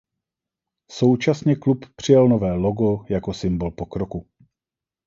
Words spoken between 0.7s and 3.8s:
Současně klub přijal nové logo jako symbol